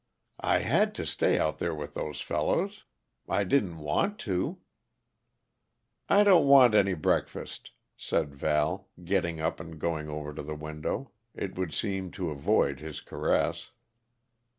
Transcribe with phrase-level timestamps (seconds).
[0.39, 2.85] "I had to stay out there with those fellows.
[3.29, 4.57] I didn't want to"
[6.17, 11.11] "I don't want any breakfast," said Val, getting up and going over to the window
[11.35, 13.73] it would seem to avoid his caress.